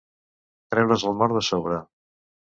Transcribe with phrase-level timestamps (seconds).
[0.75, 1.79] Treure's el mort de sobre.